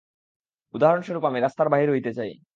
উদাহরণস্বরূপ 0.73 1.23
আমি 1.25 1.39
রাস্তায় 1.39 1.69
বাহির 1.69 1.89
হইতে 1.89 2.11
চাই। 2.13 2.31